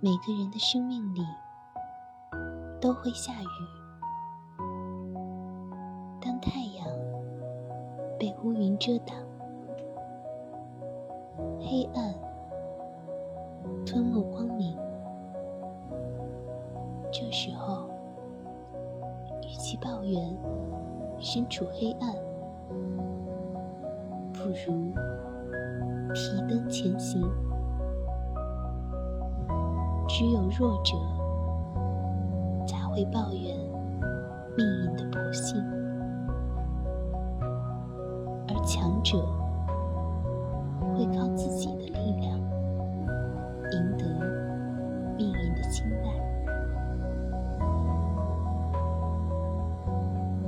[0.00, 1.26] 每个人的生命里
[2.80, 3.46] 都会下雨。
[6.20, 6.86] 当太阳
[8.16, 9.16] 被乌云遮挡，
[11.58, 12.14] 黑暗
[13.84, 14.78] 吞没光明，
[17.10, 17.90] 这时候，
[19.42, 20.38] 与其抱怨
[21.18, 22.14] 身处黑暗，
[24.32, 24.92] 不如
[26.14, 27.20] 提灯前行。
[30.08, 30.96] 只有弱者
[32.66, 33.56] 才会抱怨
[34.56, 35.62] 命运的不幸，
[38.48, 39.18] 而强者
[40.96, 42.36] 会靠自己的力量
[43.70, 44.04] 赢得
[45.16, 46.07] 命运的青睐。